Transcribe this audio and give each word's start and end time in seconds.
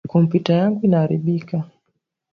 Kompyuta 0.11 0.51
yangu 0.59 0.79
inaaribika 0.87 1.57